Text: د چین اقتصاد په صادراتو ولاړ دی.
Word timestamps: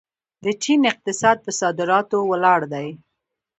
د 0.43 0.45
چین 0.63 0.81
اقتصاد 0.91 1.37
په 1.45 1.51
صادراتو 1.59 2.17
ولاړ 2.31 2.59
دی. 2.73 2.87